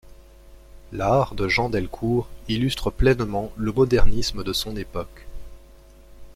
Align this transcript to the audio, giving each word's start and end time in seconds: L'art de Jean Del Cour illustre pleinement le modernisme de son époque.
L'art 0.93 1.35
de 1.35 1.47
Jean 1.47 1.69
Del 1.69 1.87
Cour 1.87 2.27
illustre 2.47 2.89
pleinement 2.89 3.51
le 3.55 3.71
modernisme 3.71 4.43
de 4.43 4.51
son 4.51 4.75
époque. 4.75 5.27